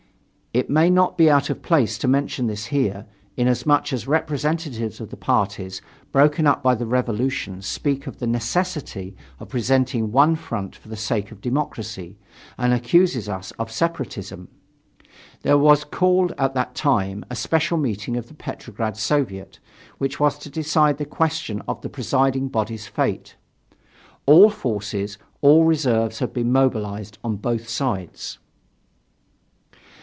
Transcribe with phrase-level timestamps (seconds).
[0.53, 3.05] It may not be out of place to mention this here,
[3.37, 5.81] inasmuch as representatives of the parties
[6.11, 10.97] broken up by the revolution speak of the necessity of presenting one front for the
[10.97, 12.17] sake of democracy,
[12.57, 14.49] and accuse us of separatism.
[15.43, 19.59] There was called at that time a special meeting of the Petrograd Soviet,
[19.99, 23.37] which was to decide the question of the presiding body's fate.
[24.25, 28.37] All forces, all reserves had been mobilized on both sides.